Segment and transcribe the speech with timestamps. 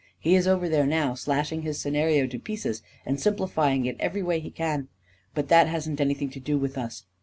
[0.17, 4.39] He is over there now, slashing his scenario to pieces and simplifying it every way
[4.39, 4.87] he can.
[5.35, 7.05] But that hasn't anything to do with us.